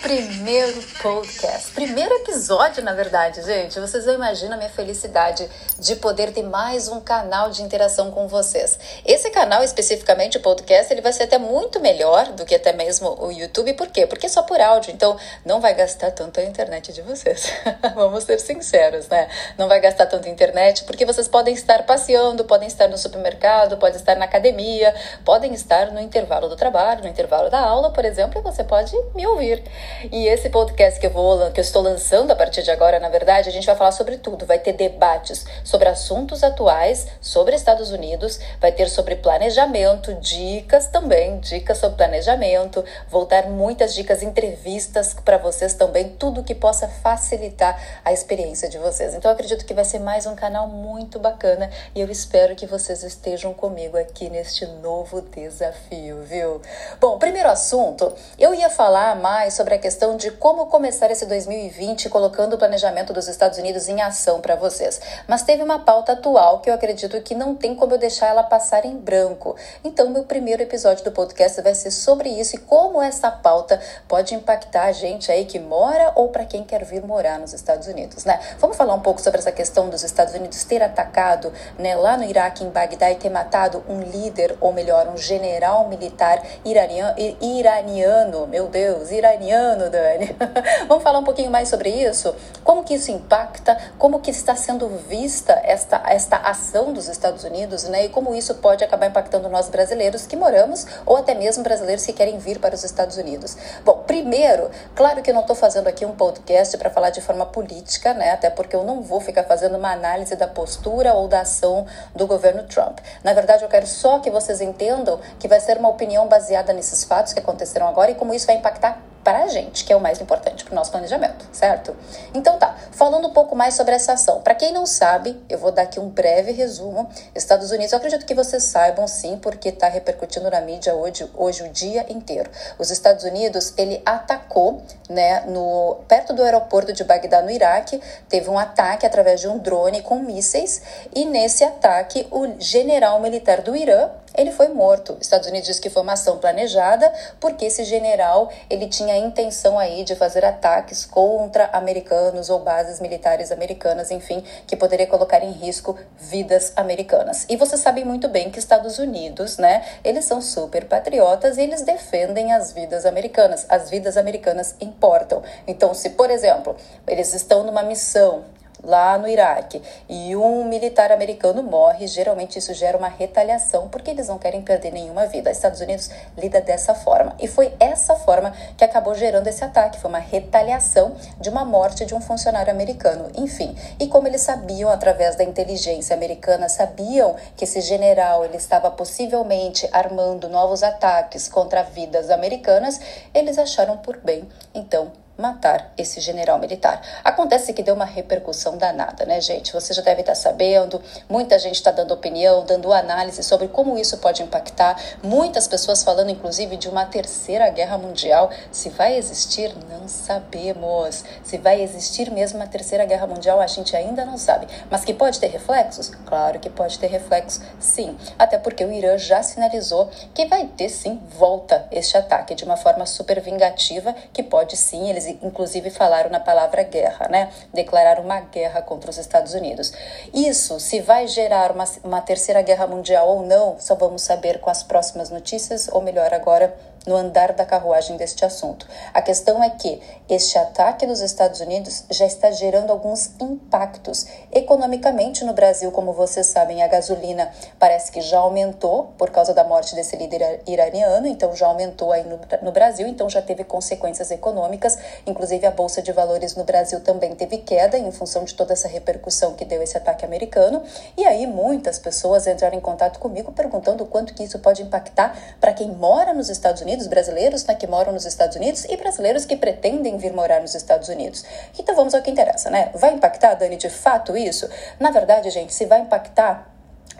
[0.00, 3.78] primeiro podcast, primeiro episódio, na verdade, gente.
[3.80, 5.48] Vocês não imaginam a minha felicidade
[5.78, 8.78] de poder ter mais um canal de interação com vocês.
[9.04, 13.16] Esse canal, especificamente o podcast, ele vai ser até muito melhor do que até mesmo
[13.20, 13.74] o YouTube.
[13.74, 14.06] Por quê?
[14.06, 17.52] Porque é só por áudio, então não vai gastar tanto a internet de vocês.
[17.94, 19.28] Vamos ser sinceros, né?
[19.58, 23.76] Não vai gastar tanto a internet, porque vocês podem estar passeando, podem estar no supermercado,
[23.76, 28.04] podem estar na academia, podem estar no intervalo do trabalho, no intervalo da aula, por
[28.04, 29.62] exemplo, e você pode me ouvir.
[30.10, 33.08] E esse podcast que eu vou que eu estou lançando a partir de agora, na
[33.08, 34.44] verdade, a gente vai falar sobre tudo.
[34.44, 41.38] Vai ter debates sobre assuntos atuais, sobre Estados Unidos, vai ter sobre planejamento, dicas também,
[41.40, 47.80] dicas sobre planejamento, vou dar muitas dicas, entrevistas para vocês também, tudo que possa facilitar
[48.04, 49.14] a experiência de vocês.
[49.14, 53.02] Então acredito que vai ser mais um canal muito bacana e eu espero que vocês
[53.02, 56.60] estejam comigo aqui neste novo desafio, viu?
[57.00, 62.08] Bom, primeiro assunto, eu ia falar mais sobre a questão de como começar esse 2020
[62.08, 65.00] colocando o planejamento dos Estados Unidos em ação para vocês.
[65.26, 68.42] Mas teve uma pauta atual que eu acredito que não tem como eu deixar ela
[68.42, 69.56] passar em branco.
[69.82, 74.34] Então, meu primeiro episódio do podcast vai ser sobre isso e como essa pauta pode
[74.34, 78.24] impactar a gente aí que mora ou para quem quer vir morar nos Estados Unidos,
[78.24, 78.38] né?
[78.58, 82.24] Vamos falar um pouco sobre essa questão dos Estados Unidos ter atacado, né, lá no
[82.24, 88.46] Iraque, em Bagdá, e ter matado um líder, ou melhor, um general militar iraniano, iraniano
[88.46, 89.51] meu Deus, iraniano,
[89.90, 90.36] Dani.
[90.88, 92.34] Vamos falar um pouquinho mais sobre isso?
[92.64, 93.76] Como que isso impacta?
[93.98, 98.06] Como que está sendo vista esta, esta ação dos Estados Unidos, né?
[98.06, 102.12] E como isso pode acabar impactando nós brasileiros que moramos ou até mesmo brasileiros que
[102.12, 103.56] querem vir para os Estados Unidos.
[103.84, 107.46] Bom, primeiro, claro que eu não estou fazendo aqui um podcast para falar de forma
[107.46, 108.30] política, né?
[108.30, 112.26] Até porque eu não vou ficar fazendo uma análise da postura ou da ação do
[112.26, 112.98] governo Trump.
[113.22, 117.04] Na verdade, eu quero só que vocês entendam que vai ser uma opinião baseada nesses
[117.04, 120.00] fatos que aconteceram agora e como isso vai impactar para a gente, que é o
[120.00, 121.94] mais importante para o nosso planejamento, certo?
[122.34, 124.40] Então tá, falando um pouco mais sobre essa ação.
[124.40, 127.08] Para quem não sabe, eu vou dar aqui um breve resumo.
[127.34, 131.62] Estados Unidos, eu acredito que vocês saibam sim, porque está repercutindo na mídia hoje, hoje
[131.62, 132.50] o dia inteiro.
[132.78, 138.50] Os Estados Unidos, ele atacou, né, no perto do aeroporto de Bagdá, no Iraque, teve
[138.50, 140.82] um ataque através de um drone com mísseis
[141.14, 145.14] e nesse ataque o general militar do Irã ele foi morto.
[145.14, 149.18] Os Estados Unidos diz que foi uma ação planejada porque esse general ele tinha a
[149.18, 155.42] intenção aí de fazer ataques contra americanos ou bases militares americanas, enfim, que poderia colocar
[155.42, 157.46] em risco vidas americanas.
[157.48, 161.82] E vocês sabem muito bem que Estados Unidos, né, eles são super patriotas e eles
[161.82, 163.66] defendem as vidas americanas.
[163.68, 165.42] As vidas americanas importam.
[165.66, 166.76] Então, se por exemplo,
[167.06, 168.44] eles estão numa missão
[168.82, 174.28] lá no Iraque e um militar americano morre, geralmente isso gera uma retaliação porque eles
[174.28, 175.50] não querem perder nenhuma vida.
[175.50, 180.00] Os Estados Unidos lida dessa forma e foi essa forma que acabou gerando esse ataque,
[180.00, 183.30] foi uma retaliação de uma morte de um funcionário americano.
[183.36, 188.90] Enfim, e como eles sabiam através da inteligência americana, sabiam que esse general ele estava
[188.90, 193.00] possivelmente armando novos ataques contra vidas americanas,
[193.34, 197.00] eles acharam por bem então matar esse general militar.
[197.24, 199.72] Acontece que deu uma repercussão danada, né, gente?
[199.72, 204.18] Você já deve estar sabendo, muita gente está dando opinião, dando análise sobre como isso
[204.18, 205.00] pode impactar.
[205.22, 208.50] Muitas pessoas falando, inclusive, de uma terceira guerra mundial.
[208.70, 211.24] Se vai existir, não sabemos.
[211.42, 214.66] Se vai existir mesmo uma terceira guerra mundial, a gente ainda não sabe.
[214.90, 216.10] Mas que pode ter reflexos?
[216.26, 218.16] Claro que pode ter reflexos, sim.
[218.38, 222.76] Até porque o Irã já sinalizou que vai ter, sim, volta este ataque de uma
[222.76, 227.50] forma super vingativa, que pode sim, eles inclusive falaram na palavra guerra, né?
[227.72, 229.92] Declararam uma guerra contra os Estados Unidos.
[230.32, 234.70] Isso, se vai gerar uma, uma terceira guerra mundial ou não, só vamos saber com
[234.70, 236.74] as próximas notícias, ou melhor, agora
[237.06, 238.86] no andar da carruagem deste assunto.
[239.12, 244.26] A questão é que este ataque nos Estados Unidos já está gerando alguns impactos.
[244.52, 249.64] Economicamente no Brasil, como vocês sabem, a gasolina parece que já aumentou por causa da
[249.64, 254.30] morte desse líder iraniano, então já aumentou aí no, no Brasil, então já teve consequências
[254.30, 254.96] econômicas.
[255.26, 258.88] Inclusive a Bolsa de Valores no Brasil também teve queda em função de toda essa
[258.88, 260.82] repercussão que deu esse ataque americano.
[261.16, 265.36] E aí muitas pessoas entraram em contato comigo perguntando o quanto que isso pode impactar
[265.60, 268.96] para quem mora nos Estados Unidos Unidos, brasileiros né, que moram nos Estados Unidos e
[268.98, 271.42] brasileiros que pretendem vir morar nos Estados Unidos.
[271.78, 272.90] Então vamos ao que interessa, né?
[272.94, 274.68] Vai impactar, Dani, de fato isso?
[275.00, 276.70] Na verdade, gente, se vai impactar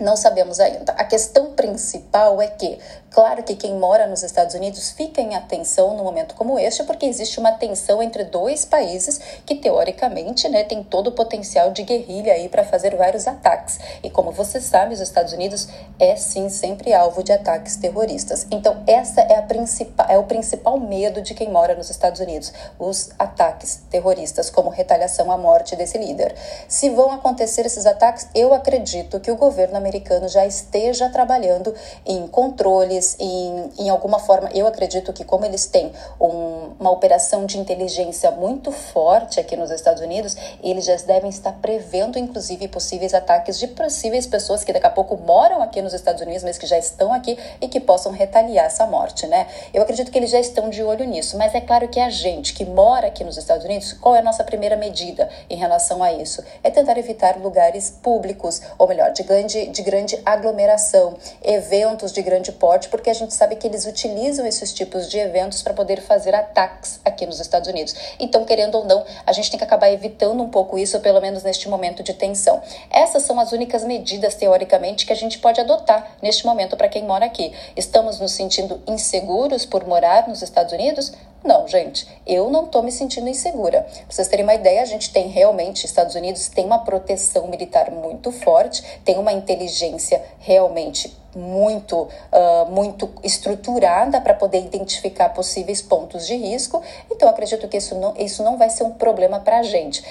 [0.00, 0.92] Não sabemos ainda.
[0.92, 2.78] A questão principal é que,
[3.12, 7.06] claro que quem mora nos Estados Unidos fica em atenção num momento como este, porque
[7.06, 12.32] existe uma tensão entre dois países que, teoricamente, né, tem todo o potencial de guerrilha
[12.32, 13.78] aí para fazer vários ataques.
[14.02, 15.68] E como você sabe, os Estados Unidos
[15.98, 18.46] é sim sempre alvo de ataques terroristas.
[18.50, 22.52] Então, essa é, a principal, é o principal medo de quem mora nos Estados Unidos,
[22.78, 26.34] os ataques terroristas, como retaliação à morte desse líder.
[26.68, 31.74] Se vão acontecer esses ataques, eu acredito que o governo americano já esteja trabalhando
[32.06, 34.48] em controles, em, em alguma forma.
[34.52, 39.70] Eu acredito que, como eles têm um, uma operação de inteligência muito forte aqui nos
[39.70, 44.86] Estados Unidos, eles já devem estar prevendo, inclusive, possíveis ataques de possíveis pessoas que daqui
[44.86, 48.12] a pouco moram aqui nos Estados Unidos, mas que já estão aqui e que possam
[48.12, 49.46] retaliar essa morte, né?
[49.72, 52.54] Eu acredito que eles já estão de olho nisso, mas é claro que a gente
[52.54, 56.12] que mora aqui nos Estados Unidos, qual é a nossa primeira medida em relação a
[56.12, 56.42] isso?
[56.62, 62.52] É tentar evitar lugares públicos, ou melhor, de grande de grande aglomeração, eventos de grande
[62.52, 66.34] porte, porque a gente sabe que eles utilizam esses tipos de eventos para poder fazer
[66.34, 67.94] ataques aqui nos Estados Unidos.
[68.20, 71.42] Então, querendo ou não, a gente tem que acabar evitando um pouco isso, pelo menos
[71.42, 72.62] neste momento de tensão.
[72.90, 77.04] Essas são as únicas medidas, teoricamente, que a gente pode adotar neste momento para quem
[77.04, 77.54] mora aqui.
[77.74, 81.14] Estamos nos sentindo inseguros por morar nos Estados Unidos?
[81.44, 83.82] Não, gente, eu não estou me sentindo insegura.
[83.82, 87.90] Pra vocês terem uma ideia, a gente tem realmente, Estados Unidos tem uma proteção militar
[87.90, 96.26] muito forte, tem uma inteligência realmente muito, uh, muito estruturada para poder identificar possíveis pontos
[96.26, 96.82] de risco.
[97.10, 100.04] Então, acredito que isso não, isso não vai ser um problema para a gente.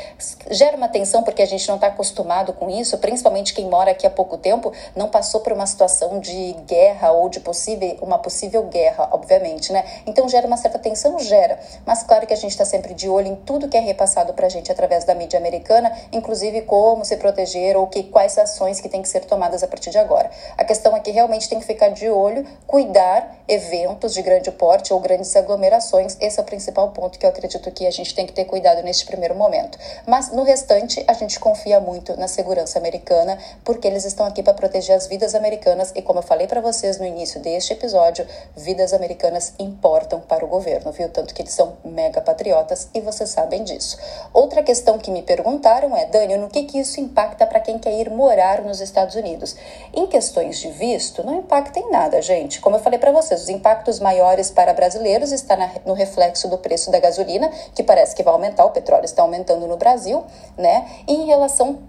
[0.50, 4.06] Gera uma tensão porque a gente não está acostumado com isso, principalmente quem mora aqui
[4.06, 8.64] há pouco tempo, não passou por uma situação de guerra ou de possível, uma possível
[8.64, 9.86] guerra, obviamente, né?
[10.06, 11.20] Então, gera uma certa tensão?
[11.22, 11.60] Gera.
[11.86, 14.48] Mas, claro que a gente está sempre de olho em tudo que é repassado para
[14.48, 18.90] a gente através da mídia americana, inclusive como se proteger ou que, quais ações que
[18.90, 20.30] têm que ser tomadas a partir de agora.
[20.58, 24.94] A questão é que realmente tem que ficar de olho, cuidar eventos de grande porte
[24.94, 26.18] ou grandes aglomerações.
[26.20, 28.82] Esse é o principal ponto que eu acredito que a gente tem que ter cuidado
[28.84, 29.78] neste primeiro momento.
[30.06, 34.54] Mas no restante, a gente confia muito na segurança americana, porque eles estão aqui para
[34.54, 38.26] proteger as vidas americanas e como eu falei para vocês no início deste episódio,
[38.56, 41.10] vidas americanas importam para o governo, viu?
[41.12, 43.98] Tanto que eles são mega patriotas e vocês sabem disso.
[44.34, 47.94] Outra questão que me perguntaram é, Dani, no que que isso impacta para quem quer
[47.94, 49.56] ir morar nos Estados Unidos?
[49.94, 52.60] Em questões de visto, não impacta em nada, gente.
[52.60, 56.90] Como eu falei para vocês, os impactos maiores para brasileiros está no reflexo do preço
[56.92, 60.24] da gasolina, que parece que vai aumentar, o petróleo está aumentando no Brasil,
[60.58, 60.88] né?
[61.08, 61.80] E em relação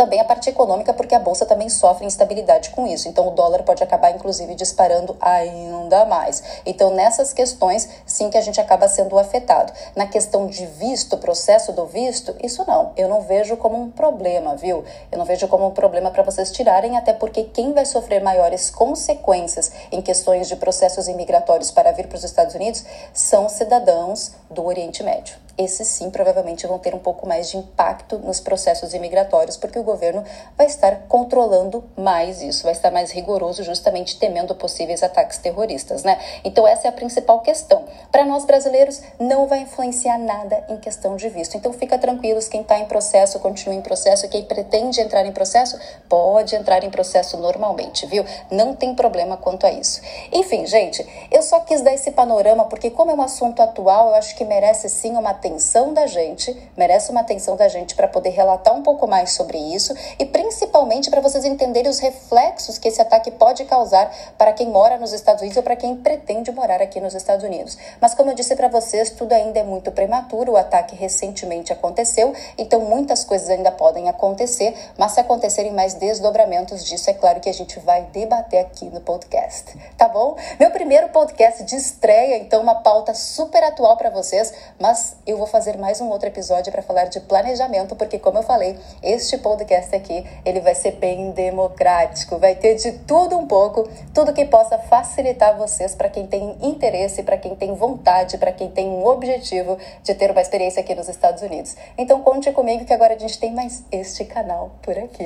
[0.00, 3.06] também a parte econômica, porque a bolsa também sofre instabilidade com isso.
[3.06, 6.42] Então, o dólar pode acabar, inclusive, disparando ainda mais.
[6.64, 9.70] Então, nessas questões, sim que a gente acaba sendo afetado.
[9.94, 12.92] Na questão de visto, processo do visto, isso não.
[12.96, 14.82] Eu não vejo como um problema, viu?
[15.12, 18.70] Eu não vejo como um problema para vocês tirarem, até porque quem vai sofrer maiores
[18.70, 24.64] consequências em questões de processos imigratórios para vir para os Estados Unidos são cidadãos do
[24.64, 29.56] Oriente Médio esses sim provavelmente vão ter um pouco mais de impacto nos processos imigratórios,
[29.56, 30.24] porque o governo
[30.56, 36.18] vai estar controlando mais isso, vai estar mais rigoroso, justamente temendo possíveis ataques terroristas, né?
[36.44, 37.84] Então, essa é a principal questão.
[38.10, 41.56] Para nós brasileiros, não vai influenciar nada em questão de visto.
[41.56, 45.78] Então, fica tranquilos, quem está em processo, continua em processo, quem pretende entrar em processo,
[46.08, 48.24] pode entrar em processo normalmente, viu?
[48.50, 50.00] Não tem problema quanto a isso.
[50.32, 54.14] Enfim, gente, eu só quis dar esse panorama, porque como é um assunto atual, eu
[54.14, 58.06] acho que merece sim uma atenção atenção da gente, merece uma atenção da gente para
[58.06, 62.86] poder relatar um pouco mais sobre isso e principalmente para vocês entenderem os reflexos que
[62.86, 66.80] esse ataque pode causar para quem mora nos Estados Unidos ou para quem pretende morar
[66.80, 67.76] aqui nos Estados Unidos.
[68.00, 72.32] Mas como eu disse para vocês, tudo ainda é muito prematuro, o ataque recentemente aconteceu,
[72.56, 77.48] então muitas coisas ainda podem acontecer, mas se acontecerem mais desdobramentos disso, é claro que
[77.48, 80.36] a gente vai debater aqui no podcast, tá bom?
[80.60, 85.46] Meu primeiro podcast de estreia, então uma pauta super atual para vocês, mas eu vou
[85.46, 89.96] fazer mais um outro episódio para falar de planejamento, porque como eu falei, este podcast
[89.96, 94.76] aqui, ele vai ser bem democrático, vai ter de tudo um pouco, tudo que possa
[94.76, 99.78] facilitar vocês para quem tem interesse, para quem tem vontade, para quem tem um objetivo
[100.02, 101.74] de ter uma experiência aqui nos Estados Unidos.
[101.96, 105.24] Então conte comigo que agora a gente tem mais este canal por aqui.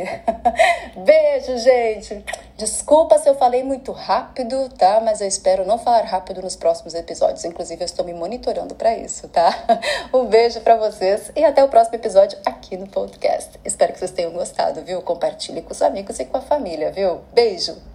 [0.95, 2.25] Beijo, gente.
[2.57, 5.01] Desculpa se eu falei muito rápido, tá?
[5.05, 7.45] Mas eu espero não falar rápido nos próximos episódios.
[7.45, 9.53] Inclusive, eu estou me monitorando para isso, tá?
[10.15, 13.59] Um beijo para vocês e até o próximo episódio aqui no podcast.
[13.65, 15.03] Espero que vocês tenham gostado, viu?
[15.03, 17.21] Compartilhe com os amigos e com a família, viu?
[17.33, 17.94] Beijo!